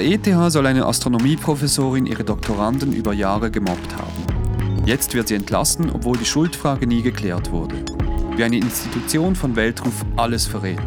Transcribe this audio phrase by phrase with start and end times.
[0.00, 4.86] Der ETH soll eine Astronomieprofessorin ihre Doktoranden über Jahre gemobbt haben.
[4.86, 7.84] Jetzt wird sie entlassen, obwohl die Schuldfrage nie geklärt wurde.
[8.34, 10.80] Wie eine Institution von Weltruf alles verrät.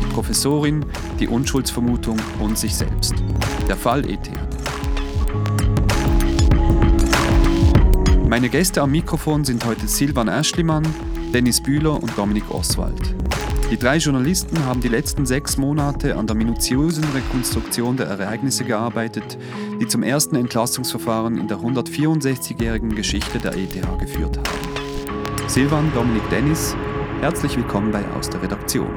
[0.00, 0.86] Die Professorin,
[1.18, 3.14] die Unschuldsvermutung und sich selbst.
[3.66, 4.30] Der Fall ETH.
[8.28, 10.86] Meine Gäste am Mikrofon sind heute Silvan Aschlimann,
[11.34, 13.21] Dennis Bühler und Dominik Oswald.
[13.72, 19.38] Die drei Journalisten haben die letzten sechs Monate an der minutiösen Rekonstruktion der Ereignisse gearbeitet,
[19.80, 25.48] die zum ersten Entlassungsverfahren in der 164-jährigen Geschichte der ETH geführt haben.
[25.48, 26.76] Silvan, Dominik, Dennis,
[27.22, 28.90] herzlich willkommen bei Aus der Redaktion.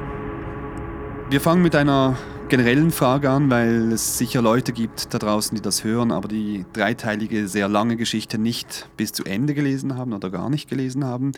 [1.30, 5.62] Wir fangen mit einer generellen Frage an, weil es sicher Leute gibt da draußen, die
[5.62, 10.30] das hören, aber die dreiteilige, sehr lange Geschichte nicht bis zu Ende gelesen haben oder
[10.30, 11.32] gar nicht gelesen haben.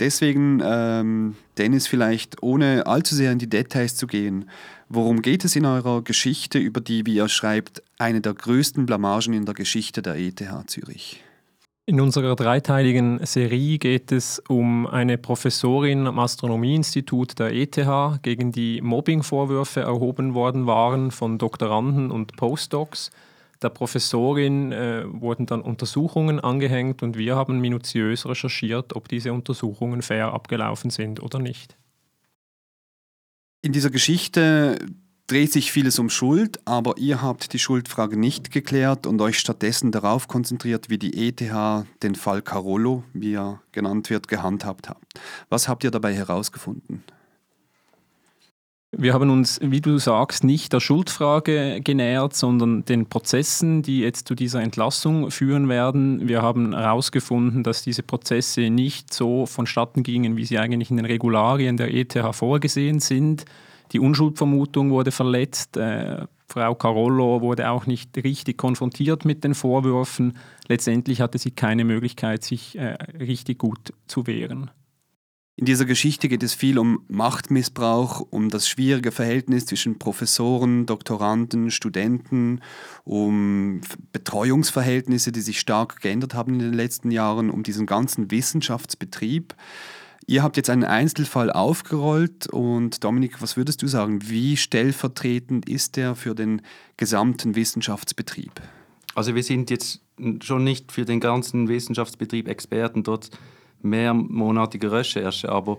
[0.00, 4.50] Deswegen, ähm, Dennis, vielleicht ohne allzu sehr in die Details zu gehen,
[4.88, 9.34] worum geht es in eurer Geschichte, über die, wie ihr schreibt, eine der größten Blamagen
[9.34, 11.22] in der Geschichte der ETH Zürich?
[11.88, 18.82] In unserer dreiteiligen Serie geht es um eine Professorin am Astronomieinstitut der ETH, gegen die
[18.82, 23.10] Mobbingvorwürfe erhoben worden waren von Doktoranden und Postdocs.
[23.62, 30.02] Der Professorin äh, wurden dann Untersuchungen angehängt und wir haben minutiös recherchiert, ob diese Untersuchungen
[30.02, 31.78] fair abgelaufen sind oder nicht.
[33.62, 34.78] In dieser Geschichte
[35.28, 39.92] dreht sich vieles um Schuld, aber ihr habt die Schuldfrage nicht geklärt und euch stattdessen
[39.92, 41.42] darauf konzentriert, wie die ETH
[42.02, 44.98] den Fall Carollo, wie er genannt wird, gehandhabt hat.
[45.50, 47.04] Was habt ihr dabei herausgefunden?
[48.90, 54.26] Wir haben uns, wie du sagst, nicht der Schuldfrage genähert, sondern den Prozessen, die jetzt
[54.26, 56.26] zu dieser Entlassung führen werden.
[56.26, 61.04] Wir haben herausgefunden, dass diese Prozesse nicht so vonstatten gingen, wie sie eigentlich in den
[61.04, 63.44] Regularien der ETH vorgesehen sind.
[63.92, 65.76] Die Unschuldvermutung wurde verletzt.
[65.76, 70.36] Äh, Frau Carollo wurde auch nicht richtig konfrontiert mit den Vorwürfen.
[70.66, 74.70] Letztendlich hatte sie keine Möglichkeit, sich äh, richtig gut zu wehren.
[75.58, 81.72] In dieser Geschichte geht es viel um Machtmissbrauch, um das schwierige Verhältnis zwischen Professoren, Doktoranden,
[81.72, 82.60] Studenten,
[83.02, 83.80] um
[84.12, 89.56] Betreuungsverhältnisse, die sich stark geändert haben in den letzten Jahren, um diesen ganzen Wissenschaftsbetrieb.
[90.30, 95.96] Ihr habt jetzt einen Einzelfall aufgerollt und Dominik, was würdest du sagen, wie stellvertretend ist
[95.96, 96.60] der für den
[96.98, 98.52] gesamten Wissenschaftsbetrieb?
[99.14, 100.02] Also wir sind jetzt
[100.42, 103.30] schon nicht für den ganzen Wissenschaftsbetrieb Experten, dort
[103.80, 105.78] mehrmonatige Recherche, aber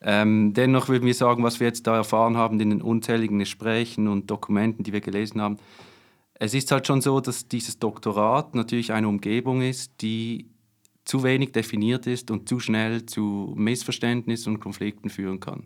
[0.00, 4.08] ähm, dennoch würden wir sagen, was wir jetzt da erfahren haben in den unzähligen Gesprächen
[4.08, 5.56] und Dokumenten, die wir gelesen haben,
[6.34, 10.46] es ist halt schon so, dass dieses Doktorat natürlich eine Umgebung ist, die
[11.08, 15.64] zu wenig definiert ist und zu schnell zu Missverständnissen und Konflikten führen kann.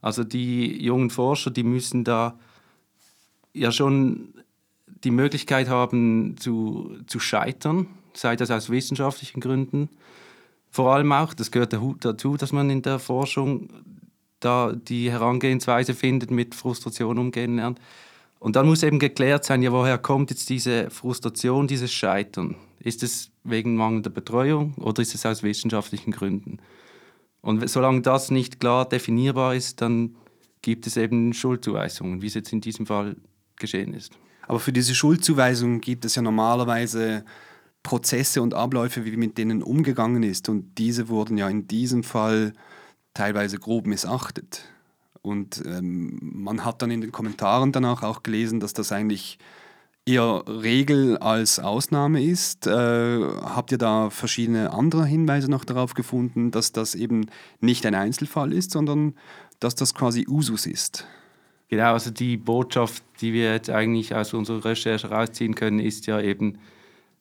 [0.00, 2.38] Also die jungen Forscher, die müssen da
[3.52, 4.32] ja schon
[5.04, 9.90] die Möglichkeit haben zu, zu scheitern, sei das aus wissenschaftlichen Gründen.
[10.70, 13.68] Vor allem auch, das gehört dazu, dass man in der Forschung
[14.40, 17.78] da die Herangehensweise findet, mit Frustration umgehen lernt.
[18.38, 22.56] Und dann muss eben geklärt sein, ja, woher kommt jetzt diese Frustration, dieses Scheitern?
[22.86, 26.58] Ist es wegen mangelnder Betreuung oder ist es aus wissenschaftlichen Gründen?
[27.40, 30.14] Und solange das nicht klar definierbar ist, dann
[30.62, 33.16] gibt es eben Schuldzuweisungen, wie es jetzt in diesem Fall
[33.56, 34.12] geschehen ist.
[34.42, 37.24] Aber für diese Schuldzuweisungen gibt es ja normalerweise
[37.82, 40.48] Prozesse und Abläufe, wie mit denen umgegangen ist.
[40.48, 42.52] Und diese wurden ja in diesem Fall
[43.14, 44.62] teilweise grob missachtet.
[45.22, 49.38] Und ähm, man hat dann in den Kommentaren danach auch gelesen, dass das eigentlich
[50.06, 52.66] eher Regel als Ausnahme ist.
[52.66, 57.26] Äh, habt ihr da verschiedene andere Hinweise noch darauf gefunden, dass das eben
[57.60, 59.14] nicht ein Einzelfall ist, sondern
[59.58, 61.06] dass das quasi Usus ist?
[61.68, 66.20] Genau, also die Botschaft, die wir jetzt eigentlich aus unserer Recherche rausziehen können, ist ja
[66.20, 66.58] eben,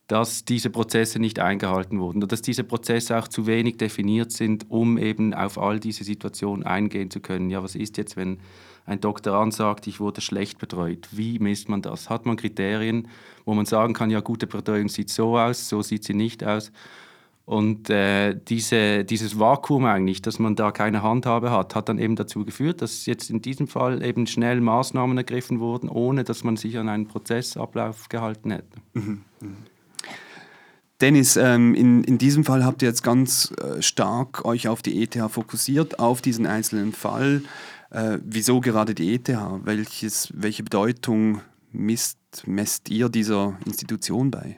[0.08, 4.70] dass diese Prozesse nicht eingehalten wurden und dass diese Prozesse auch zu wenig definiert sind,
[4.70, 7.50] um eben auf all diese Situationen eingehen zu können.
[7.50, 8.40] Ja, was ist jetzt, wenn
[8.86, 11.08] ein Doktorand sagt, ich wurde schlecht betreut?
[11.12, 12.10] Wie misst man das?
[12.10, 13.08] Hat man Kriterien,
[13.46, 16.72] wo man sagen kann, ja, gute Betreuung sieht so aus, so sieht sie nicht aus?
[17.46, 22.16] Und äh, diese, dieses Vakuum eigentlich, dass man da keine Handhabe hat, hat dann eben
[22.16, 26.58] dazu geführt, dass jetzt in diesem Fall eben schnell Maßnahmen ergriffen wurden, ohne dass man
[26.58, 28.78] sich an einen Prozessablauf gehalten hätte.
[28.94, 29.22] Mhm.
[29.42, 29.58] Mhm.
[31.06, 35.04] Dennis, ähm, in, in diesem Fall habt ihr jetzt ganz äh, stark euch auf die
[35.04, 37.44] ETH fokussiert, auf diesen einzelnen Fall.
[37.92, 39.30] Äh, wieso gerade die ETH?
[39.64, 41.42] Welches, welche Bedeutung
[41.72, 42.18] misst,
[42.48, 44.58] messt ihr dieser Institution bei?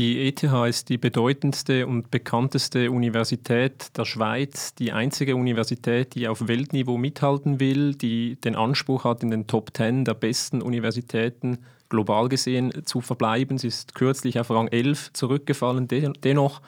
[0.00, 6.46] Die ETH ist die bedeutendste und bekannteste Universität der Schweiz, die einzige Universität, die auf
[6.46, 11.58] Weltniveau mithalten will, die den Anspruch hat, in den Top 10 der besten Universitäten
[11.88, 13.58] global gesehen zu verbleiben.
[13.58, 15.88] Sie ist kürzlich auf Rang 11 zurückgefallen.
[15.88, 16.62] Dennoch,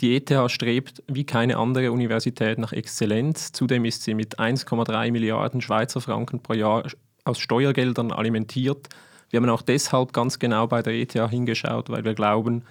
[0.00, 3.52] die ETH strebt wie keine andere Universität nach Exzellenz.
[3.52, 6.82] Zudem ist sie mit 1,3 Milliarden Schweizer Franken pro Jahr
[7.24, 8.88] aus Steuergeldern alimentiert.
[9.32, 12.64] Wir haben auch deshalb ganz genau bei der ETH hingeschaut, weil wir glauben,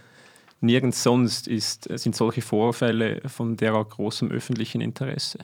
[0.62, 5.40] nirgends sonst ist, sind solche Vorfälle von derart großem öffentlichen Interesse.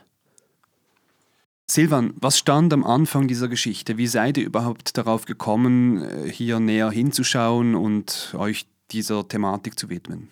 [1.66, 3.98] Silvan, was stand am Anfang dieser Geschichte?
[3.98, 9.90] Wie seid ihr überhaupt darauf gekommen, äh, hier näher hinzuschauen und euch dieser Thematik zu
[9.90, 10.30] widmen?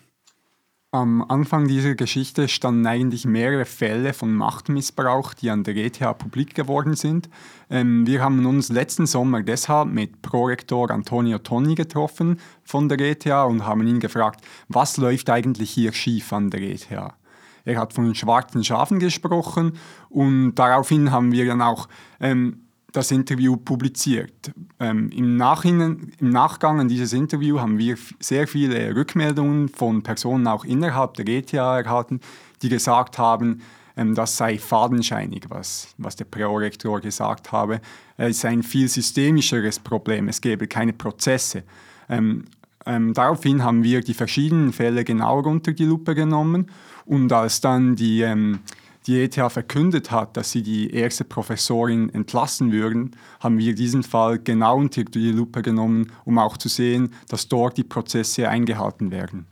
[0.96, 6.54] Am Anfang dieser Geschichte standen eigentlich mehrere Fälle von Machtmissbrauch, die an der ETH publik
[6.54, 7.28] geworden sind.
[7.68, 13.26] Ähm, wir haben uns letzten Sommer deshalb mit Prorektor Antonio Tonni getroffen von der ETH
[13.26, 16.90] und haben ihn gefragt, was läuft eigentlich hier schief an der ETH?
[16.90, 19.74] Er hat von schwarzen Schafen gesprochen
[20.08, 21.88] und daraufhin haben wir dann auch
[22.20, 22.65] ähm,
[22.96, 24.52] das Interview publiziert.
[24.80, 30.46] Ähm, im, Nachhinein, Im Nachgang an dieses Interview haben wir sehr viele Rückmeldungen von Personen
[30.46, 32.20] auch innerhalb der ETA erhalten,
[32.62, 33.60] die gesagt haben,
[33.96, 37.80] ähm, das sei fadenscheinig, was, was der Prorektor gesagt habe.
[38.16, 41.64] Es sei ein viel systemischeres Problem, es gäbe keine Prozesse.
[42.08, 42.44] Ähm,
[42.86, 46.70] ähm, daraufhin haben wir die verschiedenen Fälle genauer unter die Lupe genommen
[47.04, 48.60] und als dann die ähm,
[49.06, 54.38] die ETH verkündet hat, dass sie die erste Professorin entlassen würden, haben wir diesen Fall
[54.38, 59.46] genau unter die Lupe genommen, um auch zu sehen, dass dort die Prozesse eingehalten werden.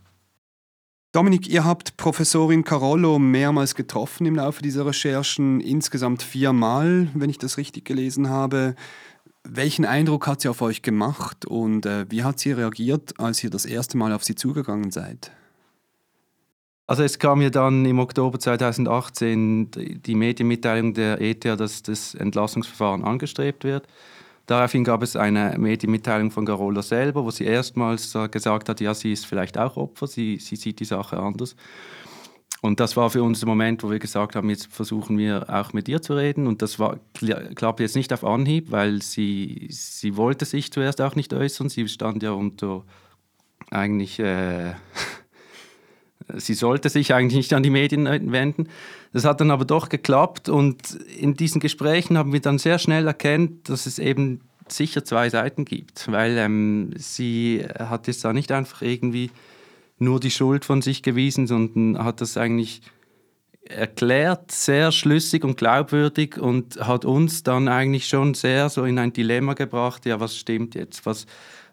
[1.13, 7.37] Dominik, ihr habt Professorin Carollo mehrmals getroffen im Laufe dieser Recherchen, insgesamt viermal, wenn ich
[7.37, 8.75] das richtig gelesen habe.
[9.47, 13.49] Welchen Eindruck hat sie auf euch gemacht und äh, wie hat sie reagiert, als ihr
[13.49, 15.31] das erste Mal auf sie zugegangen seid?
[16.87, 19.71] Also es kam ja dann im Oktober 2018
[20.05, 23.87] die Medienmitteilung der ETH, dass das Entlassungsverfahren angestrebt wird.
[24.45, 29.11] Daraufhin gab es eine Medienmitteilung von Garola selber, wo sie erstmals gesagt hat, ja, sie
[29.11, 31.55] ist vielleicht auch Opfer, sie, sie sieht die Sache anders.
[32.61, 35.73] Und das war für uns der Moment, wo wir gesagt haben, jetzt versuchen wir auch
[35.73, 36.45] mit ihr zu reden.
[36.45, 36.99] Und das war,
[37.55, 41.69] klappte jetzt nicht auf Anhieb, weil sie, sie wollte sich zuerst auch nicht äußern.
[41.69, 42.83] Sie stand ja unter
[43.71, 44.19] eigentlich...
[44.19, 44.73] Äh,
[46.37, 48.69] Sie sollte sich eigentlich nicht an die Medien wenden.
[49.13, 53.07] Das hat dann aber doch geklappt und in diesen Gesprächen haben wir dann sehr schnell
[53.07, 58.51] erkannt, dass es eben sicher zwei Seiten gibt, weil ähm, sie hat jetzt da nicht
[58.51, 59.29] einfach irgendwie
[59.99, 62.81] nur die Schuld von sich gewiesen, sondern hat das eigentlich
[63.67, 69.13] erklärt, sehr schlüssig und glaubwürdig und hat uns dann eigentlich schon sehr so in ein
[69.13, 71.25] Dilemma gebracht, ja, was stimmt jetzt, was,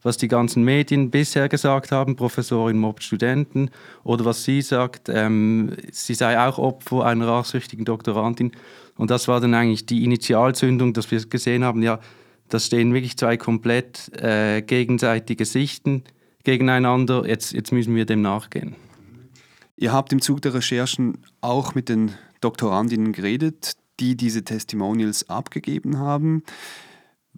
[0.03, 3.71] was die ganzen Medien bisher gesagt haben, Professorin mobbt Studenten,
[4.05, 8.53] oder was sie sagt, ähm, sie sei auch Opfer einer rachsüchtigen Doktorandin.
[8.97, 12.01] Und das war dann eigentlich die Initialzündung, dass wir gesehen haben, ja,
[12.49, 16.03] da stehen wirklich zwei komplett äh, gegenseitige Sichten
[16.45, 17.27] gegeneinander.
[17.27, 18.77] Jetzt, jetzt müssen wir dem nachgehen.
[19.77, 25.99] Ihr habt im Zug der Recherchen auch mit den Doktorandinnen geredet, die diese Testimonials abgegeben
[25.99, 26.43] haben.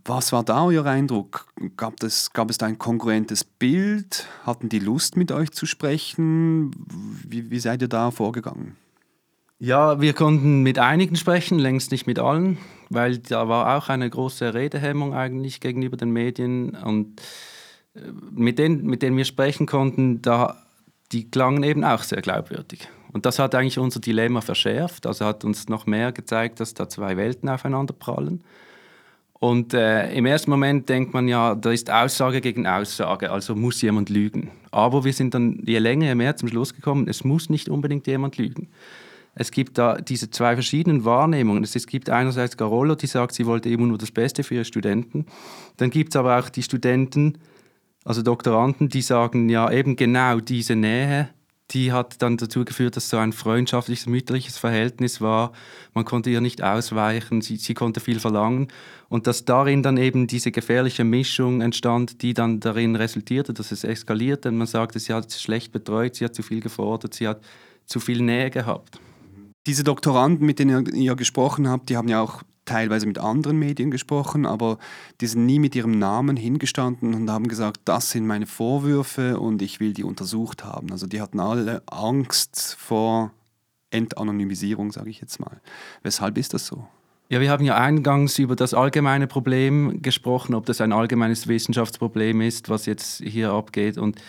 [0.04, 1.46] Was war da euer Eindruck?
[1.76, 4.26] Gab es, gab es da ein kongruentes Bild?
[4.44, 6.72] Hatten die Lust, mit euch zu sprechen?
[7.26, 8.76] Wie, wie seid ihr da vorgegangen?
[9.58, 12.58] Ja, wir konnten mit einigen sprechen, längst nicht mit allen,
[12.90, 16.70] weil da war auch eine große Redehemmung eigentlich gegenüber den Medien.
[16.70, 17.22] Und
[17.94, 20.62] äh, mit denen, mit denen wir sprechen konnten, da,
[21.12, 22.88] die klangen eben auch sehr glaubwürdig.
[23.12, 25.06] Und das hat eigentlich unser Dilemma verschärft.
[25.06, 28.42] Also hat uns noch mehr gezeigt, dass da zwei Welten aufeinander prallen.
[29.44, 33.82] Und äh, im ersten Moment denkt man ja, da ist Aussage gegen Aussage, also muss
[33.82, 34.50] jemand lügen.
[34.70, 38.06] Aber wir sind dann je länger, je mehr zum Schluss gekommen, es muss nicht unbedingt
[38.06, 38.68] jemand lügen.
[39.34, 41.62] Es gibt da diese zwei verschiedenen Wahrnehmungen.
[41.62, 45.26] Es gibt einerseits Garolo, die sagt, sie wollte immer nur das Beste für ihre Studenten.
[45.76, 47.36] Dann gibt es aber auch die Studenten,
[48.02, 51.28] also Doktoranden, die sagen, ja eben genau diese Nähe
[51.70, 55.52] die hat dann dazu geführt, dass so ein freundschaftliches, mütterliches Verhältnis war.
[55.94, 58.68] Man konnte ihr nicht ausweichen, sie, sie konnte viel verlangen.
[59.08, 63.84] Und dass darin dann eben diese gefährliche Mischung entstand, die dann darin resultierte, dass es
[63.84, 64.44] eskaliert.
[64.44, 67.40] Denn man sagte, sie hat schlecht betreut, sie hat zu viel gefordert, sie hat
[67.86, 69.00] zu viel Nähe gehabt.
[69.66, 73.90] Diese Doktoranden, mit denen ihr gesprochen habt, die haben ja auch teilweise mit anderen Medien
[73.90, 74.78] gesprochen, aber
[75.20, 79.62] die sind nie mit ihrem Namen hingestanden und haben gesagt, das sind meine Vorwürfe und
[79.62, 80.90] ich will die untersucht haben.
[80.90, 83.32] Also die hatten alle Angst vor
[83.90, 85.60] Entanonymisierung, sage ich jetzt mal.
[86.02, 86.86] Weshalb ist das so?
[87.30, 92.42] Ja, wir haben ja eingangs über das allgemeine Problem gesprochen, ob das ein allgemeines Wissenschaftsproblem
[92.42, 93.96] ist, was jetzt hier abgeht.
[93.96, 94.20] Und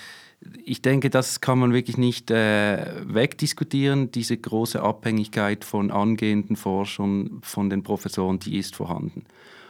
[0.63, 4.11] ich denke, das kann man wirklich nicht äh, wegdiskutieren.
[4.11, 9.25] Diese große Abhängigkeit von angehenden Forschern, von den Professoren, die ist vorhanden.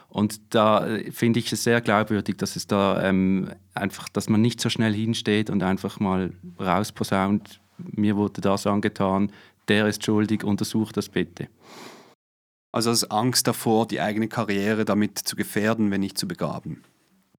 [0.10, 4.42] Und da äh, finde ich es sehr glaubwürdig, dass es da ähm, einfach, dass man
[4.42, 9.32] nicht so schnell hinsteht und einfach mal rausposaunt, mir wurde das angetan,
[9.68, 11.50] der ist schuldig, untersucht das bitte.
[12.72, 16.84] Also aus Angst davor, die eigene Karriere damit zu gefährden, wenn nicht zu begraben.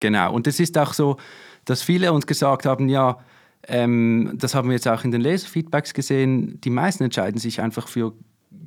[0.06, 1.16] Genau, und es ist auch so,
[1.64, 3.18] dass viele uns gesagt haben, ja,
[3.66, 7.88] ähm, das haben wir jetzt auch in den Leserfeedbacks gesehen, die meisten entscheiden sich einfach
[7.88, 8.12] für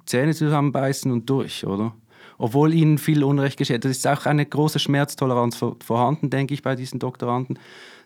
[0.05, 1.95] Zähne zusammenbeißen und durch, oder?
[2.37, 3.85] Obwohl ihnen viel Unrecht geschieht.
[3.85, 7.57] Das ist auch eine große Schmerztoleranz vorhanden, denke ich, bei diesen Doktoranden.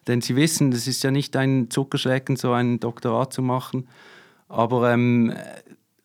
[0.06, 3.88] Denn sie wissen, das ist ja nicht ein Zuckerschlecken, so ein Doktorat zu machen.
[4.48, 5.34] Aber ähm,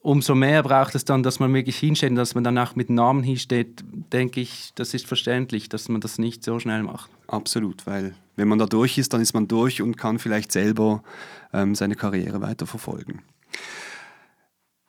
[0.00, 3.22] umso mehr braucht es dann, dass man wirklich hinsteht dass man dann auch mit Namen
[3.22, 7.10] hinsteht, denke ich, das ist verständlich, dass man das nicht so schnell macht.
[7.28, 11.02] Absolut, weil wenn man da durch ist, dann ist man durch und kann vielleicht selber
[11.52, 13.22] ähm, seine Karriere weiterverfolgen.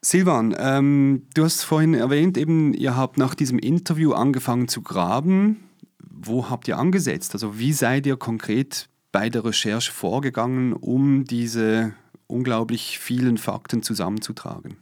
[0.02, 5.58] Silvan, ähm, du hast vorhin erwähnt, eben, ihr habt nach diesem Interview angefangen zu graben.
[6.00, 7.34] Wo habt ihr angesetzt?
[7.34, 11.94] Also wie seid ihr konkret bei der Recherche vorgegangen, um diese
[12.28, 14.78] unglaublich vielen Fakten zusammenzutragen?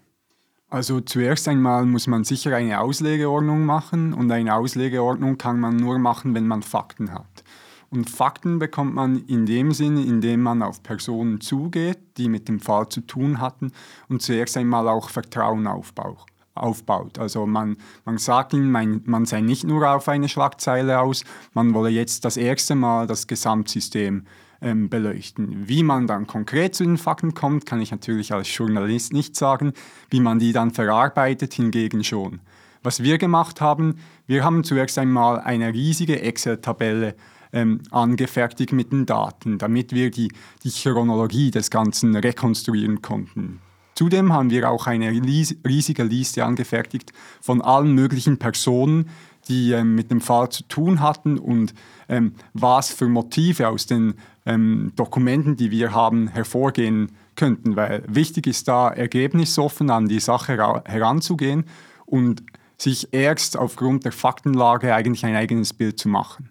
[0.69, 5.97] Also zuerst einmal muss man sicher eine Auslegeordnung machen und eine Auslegeordnung kann man nur
[5.97, 7.43] machen, wenn man Fakten hat.
[7.89, 12.59] Und Fakten bekommt man in dem Sinne, indem man auf Personen zugeht, die mit dem
[12.59, 13.71] Fall zu tun hatten
[14.09, 17.17] und zuerst einmal auch Vertrauen aufbaut.
[17.17, 21.73] Also man, man sagt ihnen, man, man sei nicht nur auf eine Schlagzeile aus, man
[21.73, 24.25] wolle jetzt das erste Mal das Gesamtsystem
[24.61, 25.67] ähm, beleuchten.
[25.67, 29.73] Wie man dann konkret zu den Fakten kommt, kann ich natürlich als Journalist nicht sagen.
[30.09, 32.39] Wie man die dann verarbeitet, hingegen schon.
[32.83, 33.95] Was wir gemacht haben,
[34.27, 37.15] wir haben zuerst einmal eine riesige Excel-Tabelle
[37.53, 40.31] ähm, angefertigt mit den Daten, damit wir die,
[40.63, 43.59] die Chronologie des Ganzen rekonstruieren konnten.
[43.95, 49.09] Zudem haben wir auch eine riesige Liste angefertigt von allen möglichen Personen,
[49.47, 51.73] die ähm, mit dem Fall zu tun hatten und
[52.09, 57.75] ähm, was für Motive aus den ähm, Dokumenten, die wir haben, hervorgehen könnten.
[57.75, 61.65] Weil wichtig ist da, ergebnisoffen an die Sache heranzugehen
[62.05, 62.43] und
[62.77, 66.49] sich erst aufgrund der Faktenlage eigentlich ein eigenes Bild zu machen.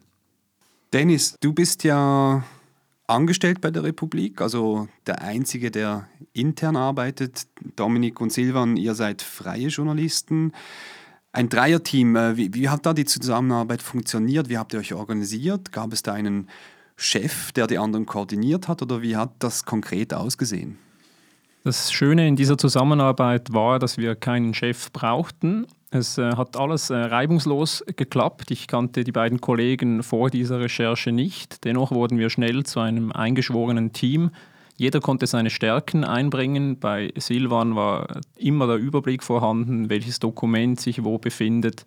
[0.92, 2.42] Dennis, du bist ja
[3.06, 7.46] angestellt bei der Republik, also der Einzige, der intern arbeitet.
[7.76, 10.52] Dominik und Silvan, ihr seid freie Journalisten.
[11.36, 14.48] Ein Dreierteam, äh, wie, wie hat da die Zusammenarbeit funktioniert?
[14.48, 15.70] Wie habt ihr euch organisiert?
[15.70, 16.48] Gab es da einen
[16.96, 20.78] Chef, der die anderen koordiniert hat oder wie hat das konkret ausgesehen?
[21.62, 25.66] Das Schöne in dieser Zusammenarbeit war, dass wir keinen Chef brauchten.
[25.90, 28.50] Es äh, hat alles äh, reibungslos geklappt.
[28.50, 31.66] Ich kannte die beiden Kollegen vor dieser Recherche nicht.
[31.66, 34.30] Dennoch wurden wir schnell zu einem eingeschworenen Team.
[34.76, 36.78] Jeder konnte seine Stärken einbringen.
[36.78, 41.86] Bei Silvan war immer der Überblick vorhanden, welches Dokument sich wo befindet.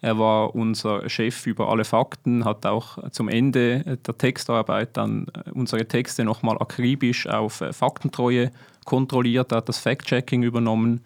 [0.00, 5.86] Er war unser Chef über alle Fakten, hat auch zum Ende der Textarbeit dann unsere
[5.86, 8.50] Texte nochmal akribisch auf Faktentreue
[8.84, 11.02] kontrolliert, hat das Fact-Checking übernommen.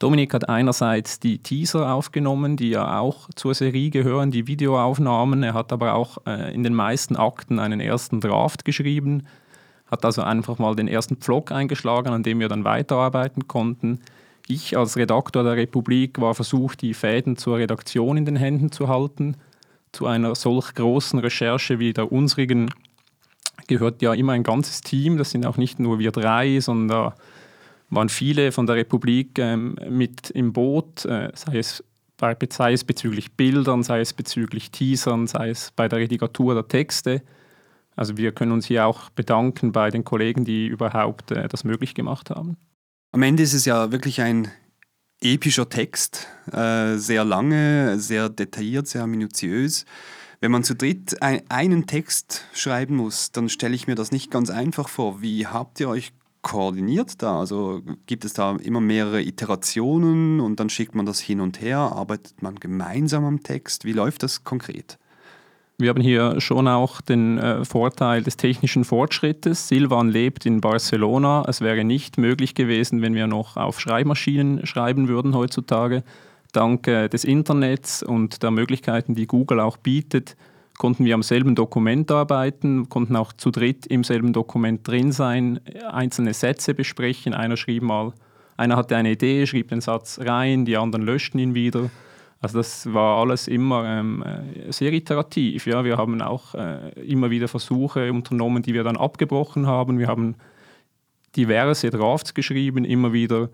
[0.00, 5.44] Dominik hat einerseits die Teaser aufgenommen, die ja auch zur Serie gehören, die Videoaufnahmen.
[5.44, 9.22] Er hat aber auch äh, in den meisten Akten einen ersten Draft geschrieben,
[9.94, 14.00] hat also einfach mal den ersten Pflock eingeschlagen, an dem wir dann weiterarbeiten konnten.
[14.46, 18.88] Ich als Redaktor der Republik war versucht, die Fäden zur Redaktion in den Händen zu
[18.88, 19.36] halten.
[19.92, 22.70] Zu einer solch großen Recherche wie der unsrigen
[23.68, 25.16] gehört ja immer ein ganzes Team.
[25.16, 27.14] Das sind auch nicht nur wir drei, sondern da
[27.90, 31.84] waren viele von der Republik ähm, mit im Boot, äh, sei, es
[32.18, 36.66] bei, sei es bezüglich Bildern, sei es bezüglich Teasern, sei es bei der Redigatur der
[36.66, 37.22] Texte.
[37.96, 41.94] Also wir können uns hier auch bedanken bei den Kollegen, die überhaupt äh, das möglich
[41.94, 42.56] gemacht haben.
[43.12, 44.50] Am Ende ist es ja wirklich ein
[45.20, 49.84] epischer Text, äh, sehr lange, sehr detailliert, sehr minutiös.
[50.40, 54.30] Wenn man zu dritt ein, einen Text schreiben muss, dann stelle ich mir das nicht
[54.30, 55.22] ganz einfach vor.
[55.22, 57.40] Wie habt ihr euch koordiniert da?
[57.40, 61.78] Also gibt es da immer mehrere Iterationen und dann schickt man das hin und her?
[61.78, 63.84] Arbeitet man gemeinsam am Text?
[63.84, 64.98] Wie läuft das konkret?
[65.76, 69.66] Wir haben hier schon auch den äh, Vorteil des technischen Fortschrittes.
[69.66, 71.44] Silvan lebt in Barcelona.
[71.48, 76.04] Es wäre nicht möglich gewesen, wenn wir noch auf Schreibmaschinen schreiben würden heutzutage.
[76.52, 80.36] Dank äh, des Internets und der Möglichkeiten, die Google auch bietet,
[80.78, 85.58] konnten wir am selben Dokument arbeiten, konnten auch zu dritt im selben Dokument drin sein,
[85.90, 87.34] einzelne Sätze besprechen.
[87.34, 88.12] Einer schrieb mal,
[88.56, 91.90] einer hatte eine Idee, schrieb den Satz rein, die anderen löschten ihn wieder.
[92.44, 95.66] Also das war alles immer ähm, äh, sehr iterativ.
[95.66, 95.82] Ja.
[95.82, 99.98] Wir haben auch äh, immer wieder Versuche unternommen, die wir dann abgebrochen haben.
[99.98, 100.34] Wir haben
[101.36, 103.48] diverse Drafts geschrieben, immer wieder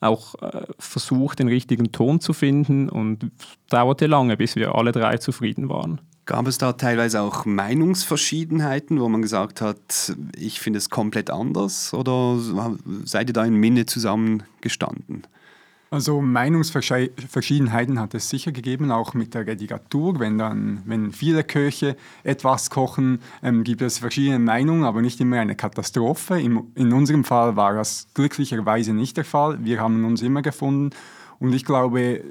[0.00, 3.30] auch äh, versucht, den richtigen Ton zu finden und
[3.70, 6.02] dauerte lange, bis wir alle drei zufrieden waren.
[6.26, 11.94] Gab es da teilweise auch Meinungsverschiedenheiten, wo man gesagt hat, ich finde es komplett anders
[11.94, 12.38] oder
[13.04, 15.26] seid ihr da in Minne zusammengestanden?
[15.92, 20.20] Also Meinungsverschiedenheiten hat es sicher gegeben, auch mit der Redigatur.
[20.20, 25.40] Wenn dann, wenn viele Köche etwas kochen, ähm, gibt es verschiedene Meinungen, aber nicht immer
[25.40, 26.40] eine Katastrophe.
[26.40, 29.64] Im, in unserem Fall war das glücklicherweise nicht der Fall.
[29.64, 30.90] Wir haben uns immer gefunden
[31.40, 32.22] und ich glaube,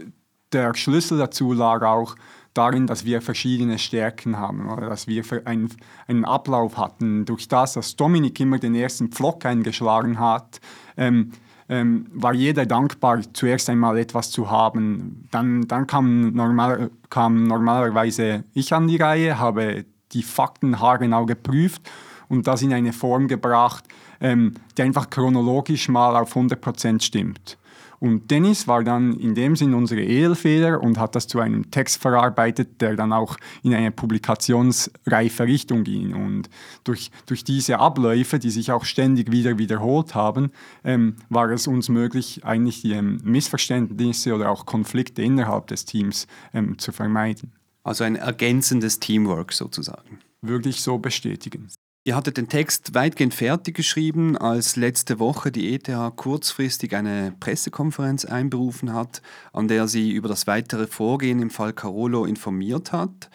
[0.54, 2.16] der Schlüssel dazu lag auch
[2.54, 5.70] darin, dass wir verschiedene Stärken haben oder dass wir einen,
[6.08, 7.25] einen Ablauf hatten.
[7.25, 10.62] Durch das, dass Dominik immer den ersten Pflock eingeschlagen hat,
[10.96, 11.34] ähm,
[11.69, 15.27] ähm, war jeder dankbar, zuerst einmal etwas zu haben.
[15.31, 21.83] Dann, dann kam, normal, kam normalerweise ich an die Reihe, habe die Fakten haargenau geprüft
[22.27, 23.85] und das in eine Form gebracht,
[24.19, 27.59] ähm, die einfach chronologisch mal auf 100% stimmt.
[28.00, 32.01] Und Dennis war dann in dem Sinn unsere Edelfeder und hat das zu einem Text
[32.01, 36.13] verarbeitet, der dann auch in eine publikationsreife Richtung ging.
[36.13, 36.50] Und
[36.84, 40.51] durch, durch diese Abläufe, die sich auch ständig wieder wiederholt haben,
[40.84, 46.27] ähm, war es uns möglich, eigentlich die ähm, Missverständnisse oder auch Konflikte innerhalb des Teams
[46.53, 47.51] ähm, zu vermeiden.
[47.84, 50.20] Also ein ergänzendes Teamwork sozusagen.
[50.41, 51.68] Würde ich so bestätigen.
[52.06, 58.24] Ihr hattet den Text weitgehend fertig geschrieben, als letzte Woche die ETH kurzfristig eine Pressekonferenz
[58.24, 63.29] einberufen hat, an der sie über das weitere Vorgehen im Fall Carolo informiert hat.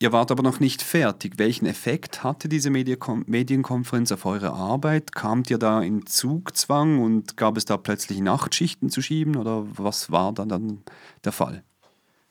[0.00, 1.34] Ihr wart aber noch nicht fertig.
[1.38, 5.12] Welchen Effekt hatte diese Medienkonferenz auf eure Arbeit?
[5.12, 10.10] Kamt ihr da in Zugzwang und gab es da plötzlich Nachtschichten zu schieben oder was
[10.10, 10.82] war dann, dann
[11.24, 11.64] der Fall?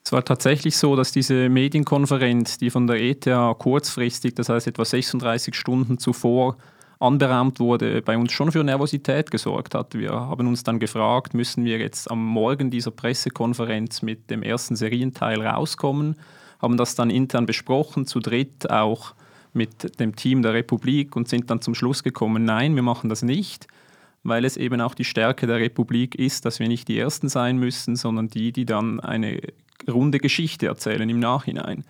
[0.07, 3.27] Es war tatsächlich so, dass diese Medienkonferenz, die von der ETH
[3.59, 6.55] kurzfristig, das heißt etwa 36 Stunden zuvor,
[6.97, 9.95] anberaumt wurde, bei uns schon für Nervosität gesorgt hat.
[9.95, 14.77] Wir haben uns dann gefragt, müssen wir jetzt am Morgen dieser Pressekonferenz mit dem ersten
[14.77, 16.15] Serienteil rauskommen,
[16.61, 19.13] haben das dann intern besprochen, zu dritt auch
[19.51, 23.23] mit dem Team der Republik und sind dann zum Schluss gekommen, nein, wir machen das
[23.23, 23.67] nicht,
[24.23, 27.57] weil es eben auch die Stärke der Republik ist, dass wir nicht die Ersten sein
[27.57, 29.41] müssen, sondern die, die dann eine
[29.89, 31.83] runde Geschichte erzählen im Nachhinein.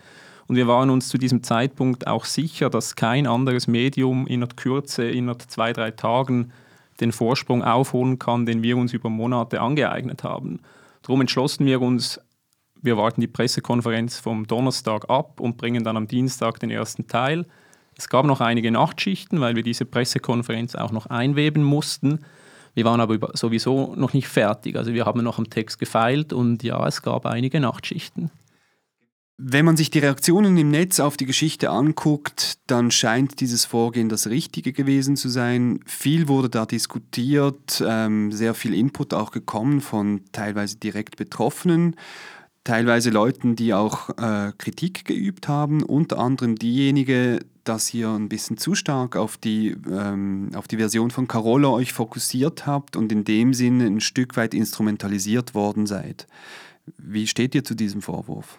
[0.48, 4.50] Und wir waren uns zu diesem Zeitpunkt auch sicher, dass kein anderes Medium in der
[4.50, 6.52] Kürze, in zwei, drei Tagen
[7.00, 10.62] den Vorsprung aufholen kann, den wir uns über Monate angeeignet haben.
[11.02, 12.20] Darum entschlossen wir uns,
[12.82, 17.46] wir warten die Pressekonferenz vom Donnerstag ab und bringen dann am Dienstag den ersten Teil.
[17.98, 22.20] Es gab noch einige Nachtschichten, weil wir diese Pressekonferenz auch noch einweben mussten.
[22.78, 24.76] Wir waren aber sowieso noch nicht fertig.
[24.76, 28.30] Also wir haben noch am Text gefeilt und ja, es gab einige Nachtschichten.
[29.36, 34.10] Wenn man sich die Reaktionen im Netz auf die Geschichte anguckt, dann scheint dieses Vorgehen
[34.10, 35.80] das Richtige gewesen zu sein.
[35.88, 41.96] Viel wurde da diskutiert, ähm, sehr viel Input auch gekommen von teilweise direkt Betroffenen,
[42.68, 48.58] teilweise Leuten, die auch äh, Kritik geübt haben, unter anderem diejenige, dass ihr ein bisschen
[48.58, 53.24] zu stark auf die, ähm, auf die Version von Carola euch fokussiert habt und in
[53.24, 56.28] dem Sinne ein Stück weit instrumentalisiert worden seid.
[56.98, 58.58] Wie steht ihr zu diesem Vorwurf?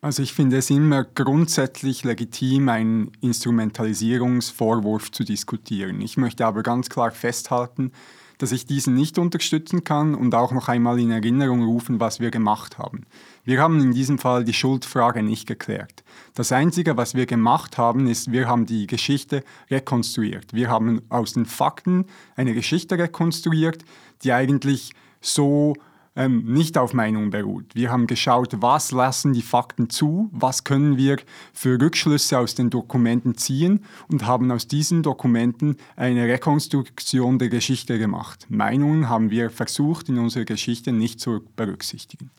[0.00, 6.00] Also ich finde es immer grundsätzlich legitim, einen Instrumentalisierungsvorwurf zu diskutieren.
[6.00, 7.90] Ich möchte aber ganz klar festhalten,
[8.40, 12.30] dass ich diesen nicht unterstützen kann und auch noch einmal in Erinnerung rufen, was wir
[12.30, 13.04] gemacht haben.
[13.44, 16.02] Wir haben in diesem Fall die Schuldfrage nicht geklärt.
[16.34, 20.54] Das Einzige, was wir gemacht haben, ist, wir haben die Geschichte rekonstruiert.
[20.54, 23.84] Wir haben aus den Fakten eine Geschichte rekonstruiert,
[24.24, 25.74] die eigentlich so
[26.20, 27.74] ähm, nicht auf Meinung beruht.
[27.74, 31.16] Wir haben geschaut, was lassen die Fakten zu, was können wir
[31.54, 37.98] für Rückschlüsse aus den Dokumenten ziehen und haben aus diesen Dokumenten eine Rekonstruktion der Geschichte
[37.98, 38.46] gemacht.
[38.50, 42.30] Meinungen haben wir versucht, in unserer Geschichte nicht zu berücksichtigen.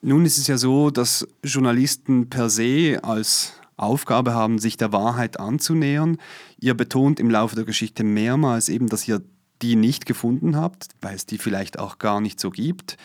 [0.00, 5.40] Nun ist es ja so, dass Journalisten per se als Aufgabe haben, sich der Wahrheit
[5.40, 6.18] anzunähern.
[6.60, 9.22] Ihr betont im Laufe der Geschichte mehrmals eben, dass ihr
[9.64, 12.96] die nicht gefunden habt, weil es die vielleicht auch gar nicht so gibt.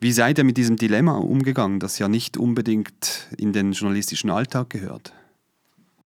[0.00, 4.70] Wie seid ihr mit diesem Dilemma umgegangen, das ja nicht unbedingt in den journalistischen Alltag
[4.70, 5.12] gehört?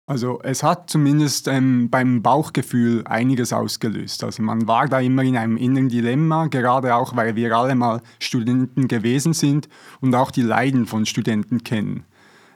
[0.06, 4.24] Also es hat zumindest ähm, beim Bauchgefühl einiges ausgelöst.
[4.24, 8.00] Also man war da immer in einem inneren Dilemma, gerade auch, weil wir alle mal
[8.18, 9.68] Studenten gewesen sind
[10.00, 12.04] und auch die Leiden von Studenten kennen.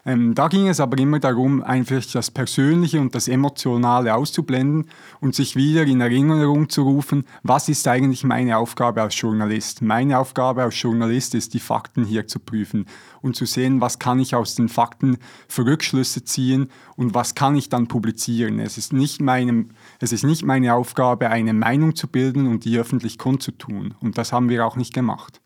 [0.05, 4.87] Ähm, da ging es aber immer darum, einfach das Persönliche und das Emotionale auszublenden
[5.21, 9.81] und sich wieder in Erinnerung zu rufen, was ist eigentlich meine Aufgabe als Journalist.
[9.81, 12.87] Meine Aufgabe als Journalist ist, die Fakten hier zu prüfen
[13.21, 17.55] und zu sehen, was kann ich aus den Fakten für Rückschlüsse ziehen und was kann
[17.55, 18.59] ich dann publizieren.
[18.59, 22.77] Es ist nicht, meinem, es ist nicht meine Aufgabe, eine Meinung zu bilden und die
[22.77, 23.95] öffentlich kundzutun.
[24.01, 25.43] Und das haben wir auch nicht gemacht.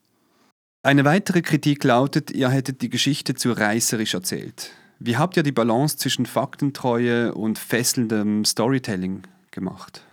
[0.86, 4.70] Eine weitere Kritik lautet, ihr hättet die Geschichte zu reißerisch erzählt.
[5.00, 10.04] Wie habt ihr die Balance zwischen Faktentreue und fesselndem Storytelling gemacht?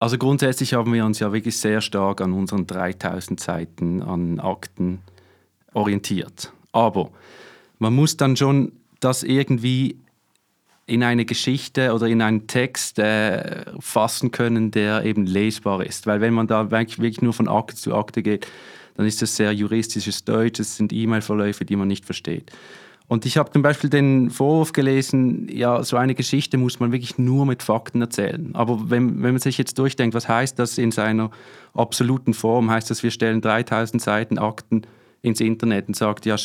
[0.00, 4.98] Also grundsätzlich haben wir uns ja wirklich sehr stark an unseren 3000 Seiten an Akten
[5.72, 6.52] orientiert.
[6.72, 7.08] Aber
[7.78, 9.96] man muss dann schon das irgendwie
[10.84, 16.06] in eine Geschichte oder in einen Text äh, fassen können, der eben lesbar ist.
[16.06, 18.46] Weil wenn man da wirklich nur von Akte zu Akte geht,
[18.96, 22.52] dann ist das sehr juristisches Deutsch, es sind E-Mail-Verläufe, die man nicht versteht.
[23.06, 27.18] Und ich habe zum Beispiel den Vorwurf gelesen, ja, so eine Geschichte muss man wirklich
[27.18, 28.54] nur mit Fakten erzählen.
[28.54, 31.30] Aber wenn, wenn man sich jetzt durchdenkt, was heißt das in seiner
[31.74, 32.70] absoluten Form?
[32.70, 34.86] Heißt das, wir stellen 3000 Seiten Akten
[35.20, 36.36] ins Internet und sagt, ja,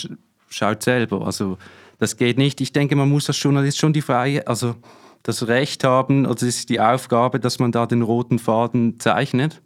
[0.49, 1.25] schaut selber.
[1.25, 1.57] Also
[1.97, 2.59] das geht nicht.
[2.59, 4.75] Ich denke, man muss als Journalist schon die freie, also
[5.23, 9.61] das Recht haben, also es ist die Aufgabe, dass man da den roten Faden zeichnet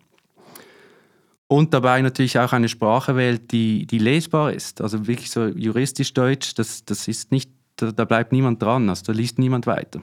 [1.53, 4.81] und dabei natürlich auch eine Sprache wählt, die, die lesbar ist.
[4.81, 9.03] Also wirklich so juristisch Deutsch, das, das ist nicht, da, da bleibt niemand dran, also
[9.05, 10.01] da liest niemand weiter.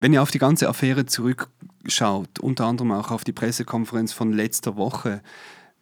[0.00, 4.76] Wenn ihr auf die ganze Affäre zurückschaut, unter anderem auch auf die Pressekonferenz von letzter
[4.76, 5.20] Woche,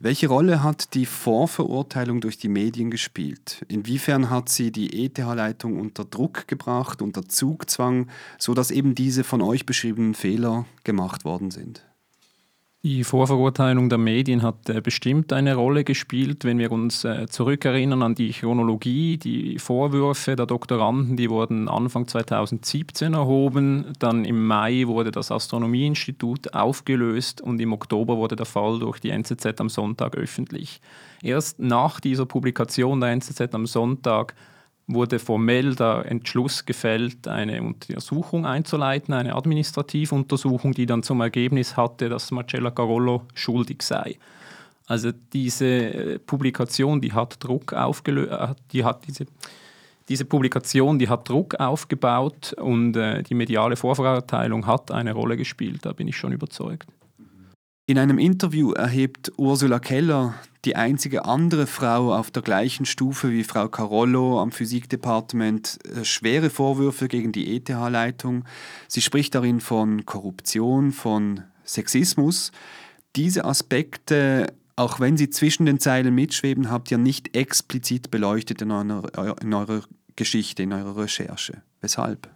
[0.01, 3.65] welche Rolle hat die Vorverurteilung durch die Medien gespielt?
[3.69, 9.67] Inwiefern hat sie die ETH-Leitung unter Druck gebracht, unter Zugzwang, sodass eben diese von euch
[9.67, 11.85] beschriebenen Fehler gemacht worden sind?
[12.83, 18.03] Die Vorverurteilung der Medien hat äh, bestimmt eine Rolle gespielt, wenn wir uns äh, zurückerinnern
[18.03, 19.19] an die Chronologie.
[19.19, 26.55] Die Vorwürfe der Doktoranden, die wurden Anfang 2017 erhoben, dann im Mai wurde das Astronomieinstitut
[26.55, 30.81] aufgelöst und im Oktober wurde der Fall durch die NZZ am Sonntag öffentlich.
[31.23, 34.35] Erst nach dieser Publikation der NZZ am Sonntag
[34.95, 42.09] wurde formell der Entschluss gefällt, eine Untersuchung einzuleiten, eine Administrativuntersuchung, die dann zum Ergebnis hatte,
[42.09, 44.17] dass Marcella Carollo schuldig sei.
[44.87, 49.27] Also diese äh, Publikation, die hat Druck aufgelöst, äh, die hat diese,
[50.09, 55.87] diese Publikation, die hat Druck aufgebaut und äh, die mediale Vorverurteilung hat eine Rolle gespielt,
[55.87, 56.89] da bin ich schon überzeugt.
[57.91, 63.43] In einem Interview erhebt Ursula Keller, die einzige andere Frau auf der gleichen Stufe wie
[63.43, 68.45] Frau Carollo am Physikdepartement, äh, schwere Vorwürfe gegen die ETH-Leitung.
[68.87, 72.53] Sie spricht darin von Korruption, von Sexismus.
[73.17, 78.71] Diese Aspekte, auch wenn sie zwischen den Zeilen mitschweben, habt ihr nicht explizit beleuchtet in
[78.71, 79.83] eurer, in eurer
[80.15, 81.63] Geschichte, in eurer Recherche.
[81.81, 82.29] Weshalb?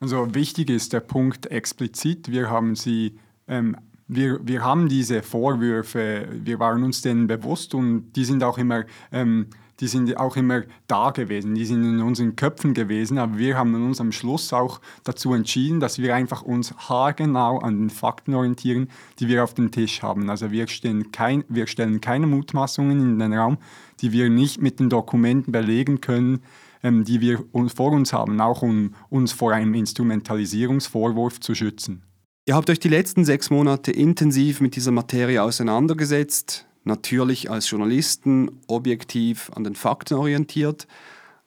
[0.00, 2.30] Also wichtig ist der Punkt explizit.
[2.30, 3.76] Wir haben sie ähm,
[4.08, 8.84] wir, wir haben diese Vorwürfe, wir waren uns denen bewusst und die sind auch immer,
[9.10, 9.46] ähm,
[9.80, 13.74] die sind auch immer da gewesen, die sind in unseren Köpfen gewesen, aber wir haben
[13.74, 18.88] uns am Schluss auch dazu entschieden, dass wir einfach uns haargenau an den Fakten orientieren,
[19.18, 20.30] die wir auf dem Tisch haben.
[20.30, 23.58] Also wir stellen, kein, wir stellen keine Mutmaßungen in den Raum,
[24.00, 26.42] die wir nicht mit den Dokumenten belegen können,
[26.82, 32.02] ähm, die wir vor uns haben, auch um uns vor einem Instrumentalisierungsvorwurf zu schützen.
[32.48, 38.60] Ihr habt euch die letzten sechs Monate intensiv mit dieser Materie auseinandergesetzt, natürlich als Journalisten,
[38.68, 40.86] objektiv an den Fakten orientiert,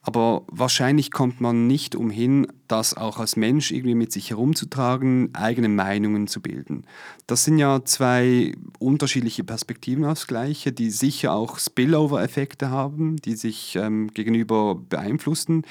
[0.02, 5.70] aber wahrscheinlich kommt man nicht umhin, das auch als Mensch irgendwie mit sich herumzutragen, eigene
[5.70, 6.84] Meinungen zu bilden.
[7.28, 13.78] Das sind ja zwei unterschiedliche Perspektiven aufs Gleiche, die sicher auch Spillover-Effekte haben, die sich
[13.78, 15.64] ähm, gegenüber beeinflussen.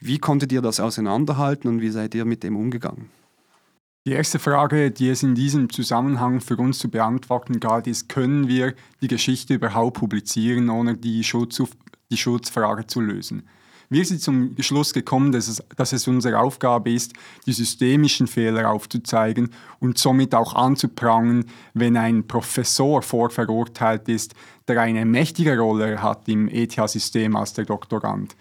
[0.00, 3.08] Wie konntet ihr das auseinanderhalten und wie seid ihr mit dem umgegangen?
[4.08, 8.48] Die erste Frage, die es in diesem Zusammenhang für uns zu beantworten galt, ist, können
[8.48, 11.62] wir die Geschichte überhaupt publizieren, ohne die, Schutz,
[12.10, 13.42] die Schutzfrage zu lösen?
[13.90, 17.12] Wir sind zum Schluss gekommen, dass es, dass es unsere Aufgabe ist,
[17.44, 21.44] die systemischen Fehler aufzuzeigen und somit auch anzuprangern,
[21.74, 24.34] wenn ein Professor vorverurteilt ist,
[24.68, 28.34] der eine mächtige Rolle hat im ETH-System als der Doktorand.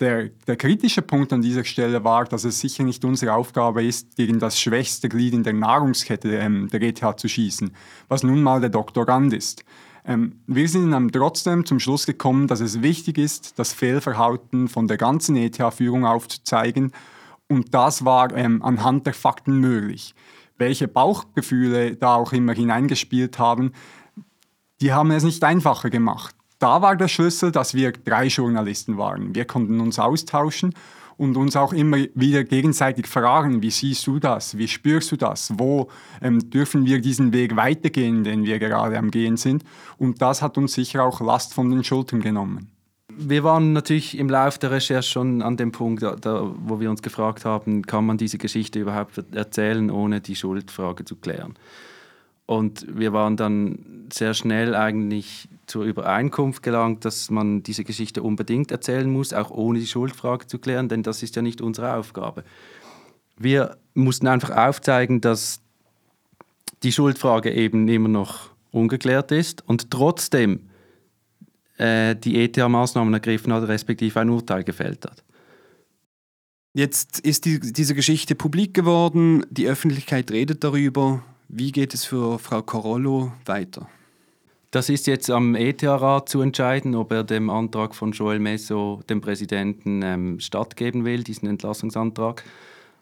[0.00, 4.16] Der, der, kritische Punkt an dieser Stelle war, dass es sicher nicht unsere Aufgabe ist,
[4.16, 7.70] gegen das schwächste Glied in der Nahrungskette ähm, der ETH zu schießen,
[8.08, 9.62] was nun mal der Doktorand ist.
[10.06, 14.88] Ähm, wir sind dann trotzdem zum Schluss gekommen, dass es wichtig ist, das Fehlverhalten von
[14.88, 16.92] der ganzen ETH-Führung aufzuzeigen
[17.48, 20.14] und das war ähm, anhand der Fakten möglich.
[20.56, 23.72] Welche Bauchgefühle da auch immer hineingespielt haben,
[24.80, 26.34] die haben es nicht einfacher gemacht.
[26.60, 29.34] Da war der Schlüssel, dass wir drei Journalisten waren.
[29.34, 30.74] Wir konnten uns austauschen
[31.16, 35.52] und uns auch immer wieder gegenseitig fragen, wie siehst du das, wie spürst du das,
[35.58, 35.88] wo
[36.22, 39.64] ähm, dürfen wir diesen Weg weitergehen, den wir gerade am Gehen sind.
[39.98, 42.70] Und das hat uns sicher auch Last von den Schultern genommen.
[43.08, 47.02] Wir waren natürlich im Laufe der Recherche schon an dem Punkt, da, wo wir uns
[47.02, 51.54] gefragt haben, kann man diese Geschichte überhaupt erzählen, ohne die Schuldfrage zu klären.
[52.46, 58.72] Und wir waren dann sehr schnell eigentlich zur Übereinkunft gelangt, dass man diese Geschichte unbedingt
[58.72, 62.44] erzählen muss, auch ohne die Schuldfrage zu klären, denn das ist ja nicht unsere Aufgabe.
[63.38, 65.60] Wir mussten einfach aufzeigen, dass
[66.82, 70.68] die Schuldfrage eben immer noch ungeklärt ist und trotzdem
[71.78, 75.22] äh, die ETH Maßnahmen ergriffen hat, respektive ein Urteil gefällt hat.
[76.72, 81.22] Jetzt ist die, diese Geschichte publik geworden, die Öffentlichkeit redet darüber.
[81.48, 83.88] Wie geht es für Frau Corollo weiter?
[84.70, 89.20] Das ist jetzt am ETH-Rat zu entscheiden, ob er dem Antrag von Joel Meso, dem
[89.20, 92.44] Präsidenten, ähm, stattgeben will, diesen Entlassungsantrag.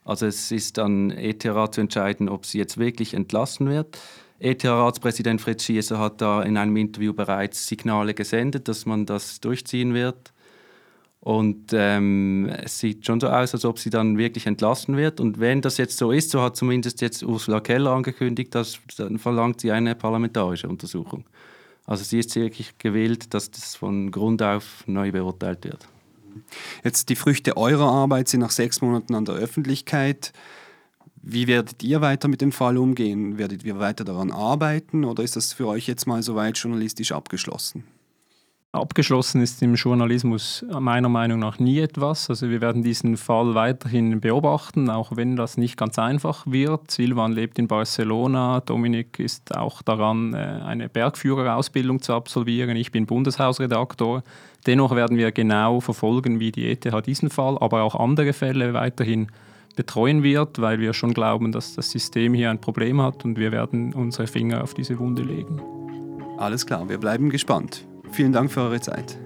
[0.02, 3.98] Also es ist an ETH-Rat zu entscheiden, ob sie jetzt wirklich entlassen wird.
[4.38, 9.92] ETH-Ratspräsident Fritz Schieser hat da in einem Interview bereits Signale gesendet, dass man das durchziehen
[9.92, 10.32] wird.
[11.20, 15.20] Und ähm, es sieht schon so aus, als ob sie dann wirklich entlassen wird.
[15.20, 19.18] Und wenn das jetzt so ist, so hat zumindest jetzt Ursula Keller angekündigt, dass, dann
[19.18, 21.24] verlangt sie eine parlamentarische Untersuchung.
[21.88, 25.88] Also sie ist wirklich gewillt, dass das von Grund auf neu beurteilt wird.
[26.84, 30.34] Jetzt die Früchte eurer Arbeit sind nach sechs Monaten an der Öffentlichkeit.
[31.22, 33.38] Wie werdet ihr weiter mit dem Fall umgehen?
[33.38, 37.84] Werdet ihr weiter daran arbeiten oder ist das für euch jetzt mal soweit journalistisch abgeschlossen?
[38.72, 42.28] Abgeschlossen ist im Journalismus meiner Meinung nach nie etwas.
[42.28, 46.90] Also wir werden diesen Fall weiterhin beobachten, auch wenn das nicht ganz einfach wird.
[46.90, 52.76] Silvan lebt in Barcelona, Dominik ist auch daran, äh, eine Bergführerausbildung zu absolvieren.
[52.76, 54.22] Ich bin Bundeshausredaktor.
[54.66, 59.28] Dennoch werden wir genau verfolgen, wie die ETH diesen Fall, aber auch andere Fälle weiterhin
[59.76, 63.50] betreuen wird, weil wir schon glauben, dass das System hier ein Problem hat und wir
[63.50, 65.58] werden unsere Finger auf diese Wunde legen.
[66.36, 67.87] Alles klar, wir bleiben gespannt.
[68.10, 69.16] Vielen Dank für eure Zeit.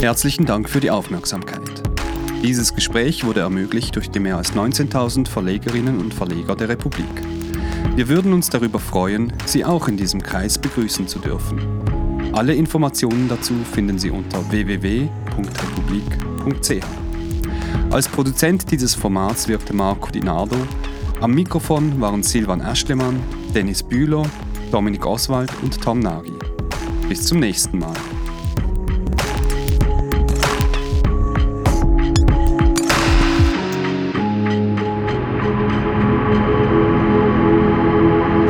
[0.00, 1.60] Herzlichen Dank für die Aufmerksamkeit.
[2.42, 7.06] Dieses Gespräch wurde ermöglicht durch die mehr als 19.000 Verlegerinnen und Verleger der Republik.
[7.96, 11.79] Wir würden uns darüber freuen, Sie auch in diesem Kreis begrüßen zu dürfen.
[12.32, 15.10] Alle Informationen dazu finden Sie unter www.republik.ch.
[17.90, 20.56] Als Produzent dieses Formats wirkte Marco Di Nardo.
[21.20, 23.20] Am Mikrofon waren Silvan Aschlemann,
[23.54, 24.22] Dennis Bühler,
[24.70, 26.32] Dominik Oswald und Tom Nagy.
[27.08, 27.96] Bis zum nächsten Mal.